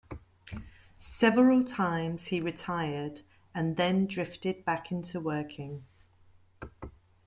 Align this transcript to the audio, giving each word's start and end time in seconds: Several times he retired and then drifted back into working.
Several 0.97 1.63
times 1.63 2.25
he 2.29 2.39
retired 2.41 3.21
and 3.53 3.77
then 3.77 4.07
drifted 4.07 4.65
back 4.65 4.91
into 4.91 5.19
working. 5.19 5.85